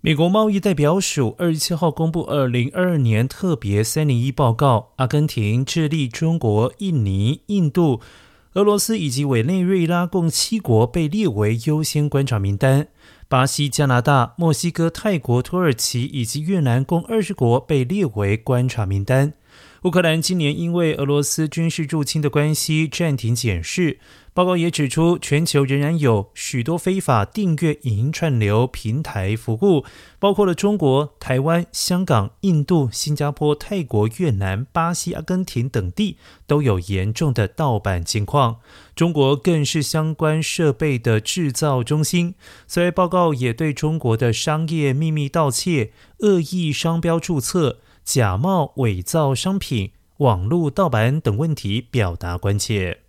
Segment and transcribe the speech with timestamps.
[0.00, 8.00] 美国贸易代表署二十七号公布二零二二年特别三零一报告，阿根廷、智利、中国、印尼、印度、
[8.52, 12.86] 俄罗斯以及委内瑞拉共七国被列为优先观察名单。
[13.26, 19.34] 巴西、加拿大、墨西哥、泰国、土耳其以及越南共二十国被列为观察名单。
[19.82, 23.98] 乌克兰今年因为俄罗斯军事入侵的关系暂停检视。
[24.34, 29.84] 报告也指出，全球仍然有许多非法订阅影音串流平台服务，
[30.20, 38.58] 包括了中国、台湾、香港、印度、新加坡、泰国、越南、巴西、阿根廷等地都有严重的盗版情况。
[38.94, 42.36] 中国更是相关设备的制造中心。
[42.68, 47.78] 所以，报告也对中国的商业秘密盗窃、恶意商标注册。
[48.08, 53.02] 假冒伪造商品、网络盗版等问题表达关切。